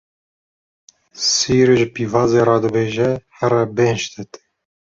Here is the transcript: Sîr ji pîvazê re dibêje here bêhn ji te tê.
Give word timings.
Sîr 1.29 1.67
ji 1.77 1.87
pîvazê 1.93 2.41
re 2.47 2.57
dibêje 2.63 3.09
here 3.37 3.61
bêhn 3.75 3.95
ji 3.99 4.07
te 4.13 4.23
tê. 4.31 4.41